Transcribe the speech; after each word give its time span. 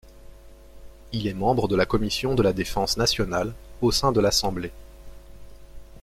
Il 1.11 1.27
est 1.27 1.35
membre 1.35 1.67
de 1.67 1.75
la 1.75 1.85
commission 1.85 2.33
de 2.33 2.41
la 2.41 2.53
défense 2.53 2.97
nationale 2.97 3.53
au 3.83 3.91
sein 3.91 4.11
de 4.11 4.19
l'Assemblée. 4.19 4.71